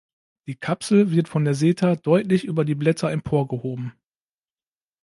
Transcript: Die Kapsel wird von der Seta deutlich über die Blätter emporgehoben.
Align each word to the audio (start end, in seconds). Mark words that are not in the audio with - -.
Die 0.47 0.55
Kapsel 0.55 1.11
wird 1.11 1.29
von 1.29 1.45
der 1.45 1.53
Seta 1.53 1.95
deutlich 1.95 2.43
über 2.45 2.65
die 2.65 2.73
Blätter 2.73 3.11
emporgehoben. 3.11 3.93